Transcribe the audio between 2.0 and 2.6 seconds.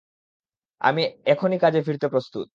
প্রস্তুত।